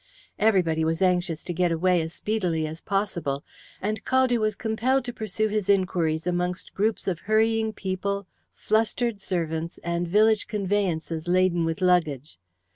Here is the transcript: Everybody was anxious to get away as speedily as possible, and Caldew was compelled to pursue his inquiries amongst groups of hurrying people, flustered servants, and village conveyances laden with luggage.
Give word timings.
Everybody 0.39 0.83
was 0.83 1.03
anxious 1.03 1.43
to 1.43 1.53
get 1.53 1.71
away 1.71 2.01
as 2.01 2.11
speedily 2.11 2.65
as 2.65 2.81
possible, 2.81 3.43
and 3.79 4.03
Caldew 4.03 4.39
was 4.39 4.55
compelled 4.55 5.05
to 5.05 5.13
pursue 5.13 5.47
his 5.47 5.69
inquiries 5.69 6.25
amongst 6.25 6.73
groups 6.73 7.07
of 7.07 7.19
hurrying 7.19 7.71
people, 7.71 8.25
flustered 8.55 9.21
servants, 9.21 9.77
and 9.83 10.07
village 10.07 10.47
conveyances 10.47 11.27
laden 11.27 11.65
with 11.65 11.81
luggage. 11.81 12.39